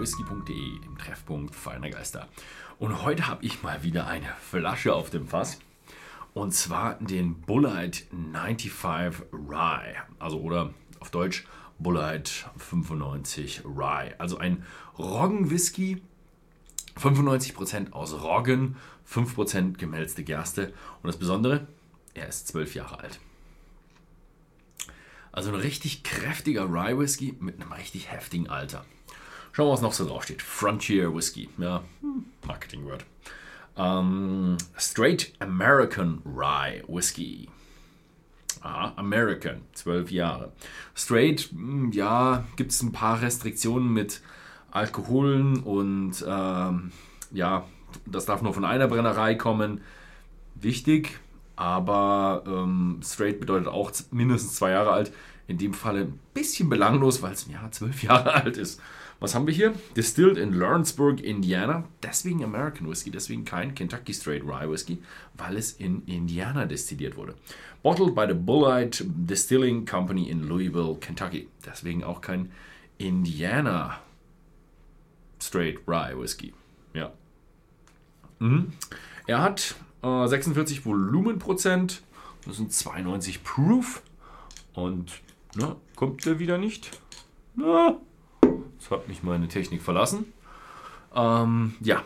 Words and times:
www.whisky.de, 0.00 0.80
dem 0.80 0.98
Treffpunkt 0.98 1.54
feiner 1.54 1.90
Geister. 1.90 2.28
Und 2.78 3.02
heute 3.02 3.26
habe 3.26 3.44
ich 3.44 3.62
mal 3.62 3.82
wieder 3.82 4.06
eine 4.06 4.28
Flasche 4.40 4.94
auf 4.94 5.10
dem 5.10 5.28
Fass. 5.28 5.58
Und 6.32 6.54
zwar 6.54 6.94
den 6.94 7.34
Bullite 7.42 8.04
95 8.10 9.22
Rye. 9.32 9.96
Also 10.18 10.40
oder 10.40 10.72
auf 11.00 11.10
Deutsch 11.10 11.46
Bullite 11.78 12.30
95 12.56 13.62
Rye. 13.64 14.14
Also 14.18 14.38
ein 14.38 14.64
Roggenwhisky. 14.98 16.02
95% 16.98 17.92
aus 17.92 18.20
Roggen, 18.20 18.76
5% 19.10 19.76
gemälzte 19.78 20.24
Gerste. 20.24 20.72
Und 21.02 21.08
das 21.08 21.18
Besondere, 21.18 21.66
er 22.14 22.28
ist 22.28 22.48
12 22.48 22.74
Jahre 22.74 23.00
alt. 23.00 23.20
Also 25.32 25.50
ein 25.50 25.60
richtig 25.60 26.02
kräftiger 26.02 26.64
Rye 26.64 26.98
Whisky 26.98 27.36
mit 27.38 27.60
einem 27.60 27.72
richtig 27.72 28.10
heftigen 28.10 28.48
Alter. 28.48 28.84
Schauen 29.52 29.68
wir, 29.68 29.72
was 29.72 29.82
noch 29.82 29.92
so 29.92 30.06
draufsteht. 30.06 30.42
Frontier 30.42 31.14
Whisky. 31.14 31.48
Ja, 31.58 31.82
hm, 32.00 32.24
Marketingwort. 32.46 33.04
Ähm, 33.76 34.56
Straight 34.76 35.32
American 35.38 36.22
Rye 36.24 36.82
Whisky. 36.86 37.48
Aha, 38.62 38.92
American, 38.96 39.62
12 39.72 40.10
Jahre. 40.10 40.52
Straight, 40.94 41.50
hm, 41.50 41.92
ja, 41.92 42.44
gibt 42.56 42.72
es 42.72 42.82
ein 42.82 42.92
paar 42.92 43.22
Restriktionen 43.22 43.92
mit 43.92 44.20
Alkoholen 44.70 45.60
und 45.60 46.24
ähm, 46.26 46.92
ja, 47.32 47.64
das 48.06 48.26
darf 48.26 48.42
nur 48.42 48.54
von 48.54 48.64
einer 48.64 48.86
Brennerei 48.86 49.34
kommen. 49.34 49.80
Wichtig, 50.54 51.18
aber 51.56 52.42
ähm, 52.46 53.00
straight 53.02 53.40
bedeutet 53.40 53.68
auch 53.68 53.92
mindestens 54.10 54.54
zwei 54.54 54.72
Jahre 54.72 54.92
alt. 54.92 55.12
In 55.46 55.58
dem 55.58 55.74
Fall 55.74 55.96
ein 55.96 56.20
bisschen 56.34 56.68
belanglos, 56.68 57.22
weil 57.22 57.32
es 57.32 57.46
im 57.46 57.52
Jahr 57.52 57.72
zwölf 57.72 58.02
Jahre 58.04 58.34
alt 58.34 58.56
ist. 58.56 58.80
Was 59.20 59.34
haben 59.34 59.46
wir 59.46 59.52
hier? 59.52 59.74
Distilled 59.94 60.38
in 60.38 60.54
Lawrenceburg, 60.54 61.20
Indiana. 61.20 61.84
Deswegen 62.02 62.42
American 62.42 62.88
Whiskey, 62.88 63.10
deswegen 63.10 63.44
kein 63.44 63.74
Kentucky 63.74 64.14
Straight 64.14 64.42
Rye 64.42 64.70
Whiskey, 64.70 64.98
weil 65.34 65.58
es 65.58 65.72
in 65.72 66.02
Indiana 66.06 66.64
destilliert 66.64 67.16
wurde. 67.16 67.34
Bottled 67.82 68.14
by 68.14 68.24
the 68.26 68.34
Bullite 68.34 69.04
Distilling 69.04 69.84
Company 69.84 70.30
in 70.30 70.48
Louisville, 70.48 70.96
Kentucky. 70.98 71.48
Deswegen 71.66 72.02
auch 72.02 72.22
kein 72.22 72.50
Indiana 72.96 74.00
Straight 75.38 75.80
Rye 75.86 76.18
Whiskey. 76.18 76.54
Ja. 76.94 77.12
Mhm. 78.38 78.72
Er 79.26 79.42
hat 79.42 79.74
äh, 80.02 80.26
46 80.26 80.86
Volumenprozent. 80.86 82.02
Das 82.46 82.56
sind 82.56 82.72
92 82.72 83.44
Proof. 83.44 84.02
Und 84.72 85.20
na, 85.56 85.76
kommt 85.94 86.24
der 86.24 86.38
wieder 86.38 86.56
nicht? 86.56 86.98
Na, 87.54 87.98
Jetzt 88.80 88.90
hat 88.90 89.08
mich 89.08 89.22
meine 89.22 89.46
Technik 89.46 89.82
verlassen. 89.82 90.24
Ähm, 91.14 91.74
ja, 91.80 92.02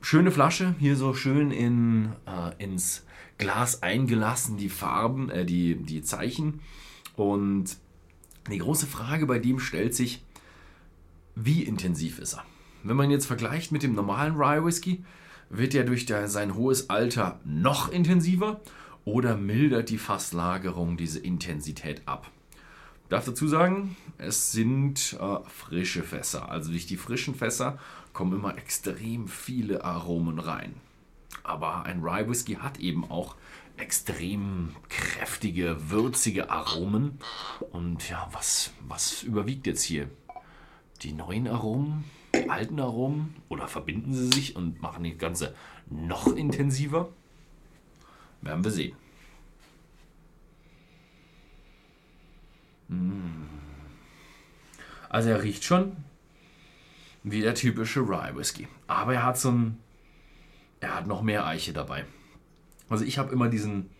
schöne 0.00 0.30
Flasche, 0.30 0.74
hier 0.78 0.96
so 0.96 1.12
schön 1.12 1.50
in, 1.50 2.12
äh, 2.26 2.64
ins 2.64 3.04
Glas 3.36 3.82
eingelassen, 3.82 4.56
die 4.56 4.70
Farben, 4.70 5.28
äh, 5.28 5.44
die, 5.44 5.74
die 5.74 6.00
Zeichen. 6.00 6.60
Und 7.14 7.76
die 8.50 8.56
große 8.56 8.86
Frage 8.86 9.26
bei 9.26 9.38
dem 9.38 9.60
stellt 9.60 9.94
sich, 9.94 10.24
wie 11.34 11.62
intensiv 11.62 12.20
ist 12.20 12.34
er? 12.34 12.44
Wenn 12.84 12.96
man 12.96 13.10
jetzt 13.10 13.26
vergleicht 13.26 13.70
mit 13.70 13.82
dem 13.82 13.94
normalen 13.94 14.34
Rye 14.34 14.64
Whisky, 14.64 15.04
wird 15.50 15.74
er 15.74 15.84
durch 15.84 16.06
der, 16.06 16.28
sein 16.28 16.54
hohes 16.54 16.88
Alter 16.88 17.38
noch 17.44 17.92
intensiver 17.92 18.62
oder 19.04 19.36
mildert 19.36 19.90
die 19.90 19.98
Fasslagerung 19.98 20.96
diese 20.96 21.18
Intensität 21.18 22.00
ab? 22.06 22.30
Darf 23.08 23.24
dazu 23.24 23.48
sagen, 23.48 23.96
es 24.18 24.52
sind 24.52 25.16
äh, 25.20 25.48
frische 25.48 26.02
Fässer. 26.02 26.50
Also 26.50 26.70
durch 26.70 26.86
die 26.86 26.96
frischen 26.96 27.34
Fässer 27.34 27.78
kommen 28.12 28.34
immer 28.34 28.56
extrem 28.58 29.28
viele 29.28 29.84
Aromen 29.84 30.38
rein. 30.38 30.74
Aber 31.42 31.84
ein 31.84 32.02
Rye 32.02 32.28
Whisky 32.28 32.54
hat 32.54 32.78
eben 32.78 33.10
auch 33.10 33.36
extrem 33.76 34.74
kräftige, 34.88 35.90
würzige 35.90 36.50
Aromen. 36.50 37.18
Und 37.70 38.08
ja, 38.08 38.28
was, 38.32 38.72
was 38.86 39.22
überwiegt 39.22 39.66
jetzt 39.66 39.82
hier? 39.82 40.10
Die 41.02 41.12
neuen 41.12 41.46
Aromen, 41.46 42.04
die 42.34 42.50
alten 42.50 42.80
Aromen? 42.80 43.34
Oder 43.48 43.68
verbinden 43.68 44.12
sie 44.12 44.26
sich 44.28 44.56
und 44.56 44.82
machen 44.82 45.04
das 45.04 45.18
Ganze 45.18 45.54
noch 45.88 46.26
intensiver? 46.34 47.08
Werden 48.42 48.64
wir 48.64 48.70
sehen. 48.70 48.96
Also 55.08 55.30
er 55.30 55.42
riecht 55.42 55.64
schon 55.64 55.96
wie 57.24 57.40
der 57.40 57.54
typische 57.54 58.00
Rye 58.00 58.34
Whisky. 58.36 58.68
Aber 58.86 59.14
er 59.14 59.24
hat 59.24 59.38
so 59.38 59.50
ein. 59.50 59.78
Er 60.80 60.94
hat 60.94 61.06
noch 61.06 61.22
mehr 61.22 61.46
Eiche 61.46 61.72
dabei. 61.72 62.04
Also 62.88 63.04
ich 63.04 63.18
habe 63.18 63.32
immer 63.32 63.48
diesen, 63.48 63.90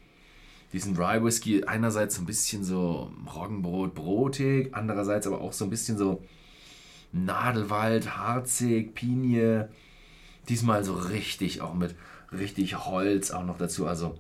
diesen 0.72 0.96
Rye 0.96 1.24
Whisky 1.24 1.64
einerseits 1.64 2.18
ein 2.18 2.26
bisschen 2.26 2.62
so 2.62 3.12
Roggenbrot, 3.34 3.94
brotig, 3.94 4.70
andererseits 4.72 5.26
aber 5.26 5.40
auch 5.40 5.52
so 5.52 5.64
ein 5.64 5.70
bisschen 5.70 5.98
so 5.98 6.22
Nadelwald, 7.12 8.16
harzig, 8.16 8.94
Pinie. 8.94 9.68
Diesmal 10.48 10.84
so 10.84 10.94
richtig, 10.94 11.60
auch 11.60 11.74
mit 11.74 11.96
richtig 12.32 12.86
Holz 12.86 13.32
auch 13.32 13.44
noch 13.44 13.58
dazu. 13.58 13.86
Also 13.86 14.18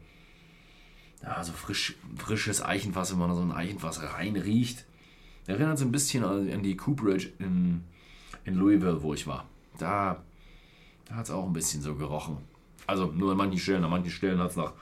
ja, 1.22 1.42
so 1.44 1.52
frisch, 1.52 1.96
frisches 2.16 2.62
Eichenfass, 2.62 3.12
wenn 3.12 3.18
man 3.18 3.34
so 3.34 3.42
ein 3.42 3.52
Eichenfass 3.52 4.02
reinriecht. 4.02 4.84
Erinnert 5.48 5.78
so 5.78 5.86
ein 5.86 5.92
bisschen 5.92 6.24
an 6.24 6.62
die 6.62 6.76
Cooperage 6.76 7.32
in, 7.38 7.82
in 8.44 8.54
Louisville, 8.54 9.02
wo 9.02 9.14
ich 9.14 9.26
war. 9.26 9.46
Da, 9.78 10.22
da 11.06 11.14
hat 11.14 11.24
es 11.24 11.30
auch 11.30 11.46
ein 11.46 11.54
bisschen 11.54 11.80
so 11.80 11.94
gerochen. 11.94 12.36
Also 12.86 13.06
nur 13.06 13.32
an 13.32 13.38
manchen 13.38 13.58
Stellen, 13.58 13.82
an 13.82 13.88
manchen 13.88 14.10
Stellen 14.10 14.38
hat 14.38 14.50
es 14.50 14.56
nach 14.56 14.74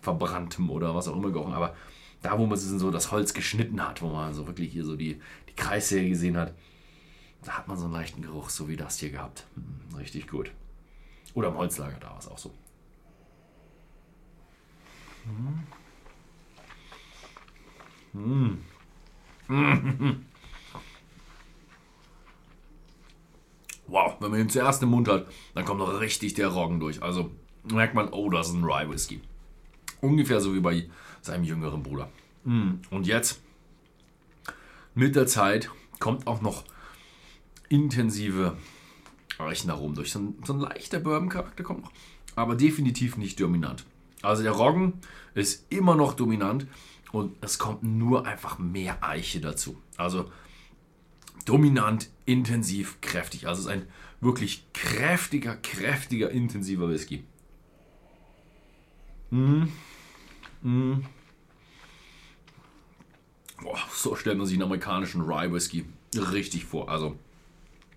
verbranntem 0.00 0.70
oder 0.70 0.92
was 0.92 1.06
auch 1.06 1.14
immer 1.16 1.30
gerochen. 1.30 1.54
Aber 1.54 1.76
da, 2.20 2.36
wo 2.36 2.46
man 2.46 2.58
so 2.58 2.90
das 2.90 3.12
Holz 3.12 3.32
geschnitten 3.32 3.80
hat, 3.80 4.02
wo 4.02 4.08
man 4.08 4.34
so 4.34 4.48
wirklich 4.48 4.72
hier 4.72 4.84
so 4.84 4.96
die, 4.96 5.20
die 5.48 5.54
Kreissäge 5.54 6.08
gesehen 6.08 6.36
hat, 6.36 6.52
da 7.44 7.52
hat 7.52 7.68
man 7.68 7.78
so 7.78 7.84
einen 7.84 7.94
leichten 7.94 8.22
Geruch, 8.22 8.50
so 8.50 8.68
wie 8.68 8.76
das 8.76 8.98
hier 8.98 9.10
gehabt. 9.10 9.46
Hm, 9.54 9.98
richtig 9.98 10.26
gut. 10.26 10.50
Oder 11.34 11.48
am 11.48 11.58
Holzlager, 11.58 11.98
da 12.00 12.10
war 12.10 12.18
es 12.18 12.26
auch 12.26 12.38
so. 12.38 12.52
Mmh. 18.14 18.58
Wow, 23.88 24.16
wenn 24.20 24.32
man 24.32 24.40
ihn 24.40 24.48
zuerst 24.48 24.82
im 24.82 24.90
Mund 24.90 25.08
hat, 25.08 25.28
dann 25.54 25.64
kommt 25.64 25.78
noch 25.78 26.00
richtig 26.00 26.34
der 26.34 26.48
Roggen 26.48 26.80
durch. 26.80 27.02
Also 27.02 27.30
merkt 27.70 27.94
man, 27.94 28.08
oh, 28.08 28.30
das 28.30 28.48
ist 28.48 28.54
ein 28.54 28.64
Rye 28.64 28.90
Whisky. 28.90 29.20
Ungefähr 30.00 30.40
so 30.40 30.54
wie 30.54 30.60
bei 30.60 30.88
seinem 31.22 31.44
jüngeren 31.44 31.82
Bruder. 31.82 32.10
Mm. 32.44 32.74
Und 32.90 33.06
jetzt, 33.06 33.40
mit 34.94 35.14
der 35.14 35.26
Zeit, 35.26 35.70
kommt 35.98 36.26
auch 36.26 36.40
noch 36.40 36.64
intensive 37.68 38.56
Eichenaromen 39.38 39.94
durch. 39.94 40.12
So 40.12 40.18
ein, 40.18 40.34
so 40.44 40.52
ein 40.52 40.60
leichter 40.60 40.98
Bourbon-Charakter 40.98 41.62
kommt 41.62 41.82
noch, 41.82 41.92
aber 42.34 42.56
definitiv 42.56 43.16
nicht 43.16 43.40
dominant. 43.40 43.84
Also 44.22 44.42
der 44.42 44.52
Roggen 44.52 44.94
ist 45.34 45.70
immer 45.70 45.94
noch 45.94 46.14
dominant 46.14 46.66
und 47.16 47.36
es 47.40 47.58
kommt 47.58 47.82
nur 47.82 48.26
einfach 48.26 48.58
mehr 48.58 49.02
Eiche 49.02 49.40
dazu. 49.40 49.80
Also 49.96 50.30
dominant, 51.46 52.10
intensiv, 52.26 53.00
kräftig. 53.00 53.46
Also 53.48 53.60
es 53.60 53.66
ist 53.66 53.72
ein 53.72 53.86
wirklich 54.20 54.66
kräftiger, 54.74 55.56
kräftiger, 55.56 56.30
intensiver 56.30 56.90
Whisky. 56.90 57.24
Mm. 59.30 59.64
Mm. 60.62 61.04
Boah, 63.62 63.78
so 63.92 64.14
stellt 64.14 64.36
man 64.36 64.46
sich 64.46 64.56
einen 64.56 64.64
amerikanischen 64.64 65.22
Rye 65.22 65.50
Whisky 65.50 65.86
richtig 66.14 66.66
vor. 66.66 66.90
Also 66.90 67.18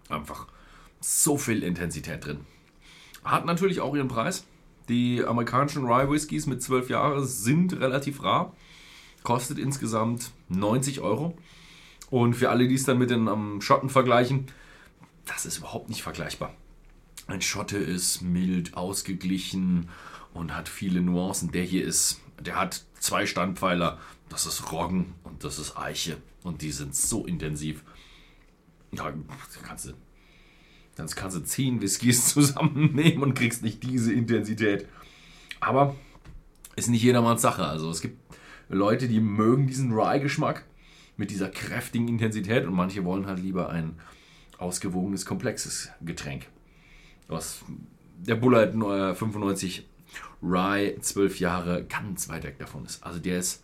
einfach 0.07 0.47
so 1.01 1.37
viel 1.37 1.63
Intensität 1.63 2.25
drin. 2.25 2.45
Hat 3.25 3.45
natürlich 3.45 3.81
auch 3.81 3.95
ihren 3.95 4.07
Preis. 4.07 4.45
Die 4.87 5.23
amerikanischen 5.23 5.85
Rye 5.85 6.09
Whiskys 6.09 6.47
mit 6.47 6.63
12 6.63 6.89
Jahren 6.89 7.25
sind 7.25 7.79
relativ 7.79 8.23
rar. 8.23 8.55
Kostet 9.23 9.59
insgesamt 9.59 10.31
90 10.49 11.01
Euro. 11.01 11.37
Und 12.09 12.35
für 12.35 12.49
alle, 12.49 12.67
die 12.67 12.75
es 12.75 12.85
dann 12.85 12.97
mit 12.97 13.09
den 13.09 13.27
um, 13.27 13.61
Schotten 13.61 13.89
vergleichen, 13.89 14.47
das 15.25 15.45
ist 15.45 15.59
überhaupt 15.59 15.89
nicht 15.89 16.01
vergleichbar. 16.01 16.53
Ein 17.27 17.41
Schotte 17.41 17.77
ist 17.77 18.21
mild, 18.21 18.75
ausgeglichen 18.75 19.89
und 20.33 20.55
hat 20.55 20.67
viele 20.67 21.01
Nuancen. 21.01 21.51
Der 21.51 21.63
hier 21.63 21.83
ist, 21.83 22.19
der 22.39 22.55
hat 22.55 22.83
zwei 22.99 23.25
Standpfeiler. 23.25 23.99
Das 24.29 24.45
ist 24.45 24.71
Roggen 24.71 25.13
und 25.23 25.43
das 25.43 25.59
ist 25.59 25.77
Eiche. 25.77 26.17
Und 26.43 26.61
die 26.61 26.71
sind 26.71 26.95
so 26.95 27.25
intensiv. 27.25 27.83
Da 28.91 29.13
kannst 29.63 29.85
du 29.85 29.93
dann 30.99 31.07
kannst 31.07 31.37
du 31.37 31.41
10 31.41 31.81
Whiskys 31.81 32.27
zusammennehmen 32.33 33.23
und 33.23 33.33
kriegst 33.33 33.63
nicht 33.63 33.83
diese 33.83 34.11
Intensität. 34.11 34.87
Aber 35.61 35.95
ist 36.75 36.89
nicht 36.89 37.03
jedermanns 37.03 37.41
Sache. 37.41 37.65
Also 37.65 37.89
es 37.89 38.01
gibt 38.01 38.17
Leute, 38.69 39.07
die 39.07 39.19
mögen 39.19 39.67
diesen 39.67 39.91
Rye-Geschmack 39.91 40.65
mit 41.17 41.31
dieser 41.31 41.49
kräftigen 41.49 42.07
Intensität 42.07 42.65
und 42.65 42.73
manche 42.73 43.03
wollen 43.03 43.27
halt 43.27 43.39
lieber 43.39 43.69
ein, 43.69 43.95
ausgewogenes, 44.59 45.25
komplexes 45.25 45.89
Getränk. 46.01 46.47
Was 47.27 47.63
der 48.17 48.35
Bulleit 48.35 48.73
95 48.73 49.87
Rye, 50.41 50.97
12 50.99 51.39
Jahre, 51.39 51.85
ganz 51.85 52.29
weit 52.29 52.43
weg 52.43 52.59
davon 52.59 52.85
ist. 52.85 53.03
Also 53.03 53.19
der 53.19 53.39
ist. 53.39 53.63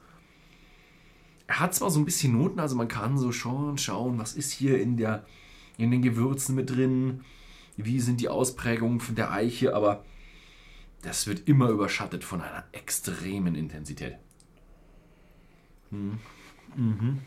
Er 1.47 1.59
hat 1.59 1.75
zwar 1.75 1.91
so 1.91 1.99
ein 1.99 2.05
bisschen 2.05 2.33
Noten, 2.33 2.59
also 2.59 2.75
man 2.75 2.87
kann 2.87 3.17
so 3.17 3.31
schon 3.31 3.77
schauen, 3.77 4.17
was 4.17 4.33
ist 4.33 4.51
hier 4.51 4.81
in, 4.81 4.97
der, 4.97 5.25
in 5.77 5.91
den 5.91 6.01
Gewürzen 6.01 6.55
mit 6.55 6.71
drin, 6.71 7.21
wie 7.77 7.99
sind 7.99 8.19
die 8.19 8.29
Ausprägungen 8.29 8.99
von 8.99 9.13
der 9.13 9.31
Eiche, 9.31 9.75
aber 9.75 10.03
das 11.03 11.27
wird 11.27 11.47
immer 11.47 11.69
überschattet 11.69 12.23
von 12.23 12.41
einer 12.41 12.63
extremen 12.71 13.53
Intensität. 13.53 14.17
Hm. 15.95 16.19
Mhm. 16.75 17.21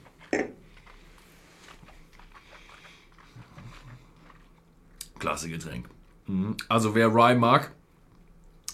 Klasse 5.18 5.48
Getränk. 5.48 5.88
Mhm. 6.26 6.56
Also 6.68 6.94
wer 6.94 7.08
Rye 7.08 7.34
mag, 7.34 7.74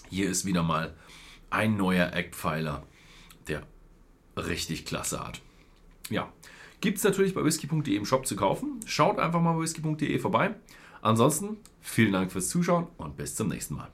hier 0.09 0.29
ist 0.29 0.45
wieder 0.45 0.63
mal 0.63 0.95
ein 1.49 1.77
neuer 1.77 2.11
Eckpfeiler, 2.13 2.85
der 3.47 3.63
richtig 4.35 4.85
klasse 4.85 5.25
hat. 5.25 5.41
Ja, 6.09 6.31
gibt 6.81 6.97
es 6.97 7.03
natürlich 7.03 7.33
bei 7.33 7.43
whisky.de 7.43 7.95
im 7.95 8.05
Shop 8.05 8.27
zu 8.27 8.35
kaufen. 8.35 8.81
Schaut 8.85 9.17
einfach 9.17 9.41
mal 9.41 9.53
bei 9.53 9.61
whisky.de 9.61 10.19
vorbei. 10.19 10.55
Ansonsten 11.01 11.57
vielen 11.79 12.13
Dank 12.13 12.31
fürs 12.31 12.49
Zuschauen 12.49 12.87
und 12.97 13.15
bis 13.15 13.35
zum 13.35 13.47
nächsten 13.47 13.75
Mal. 13.75 13.91